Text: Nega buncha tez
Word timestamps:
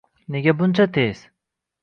Nega 0.35 0.53
buncha 0.61 0.87
tez 0.95 1.21